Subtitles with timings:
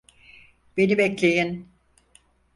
[0.77, 1.69] Beni bekleyin!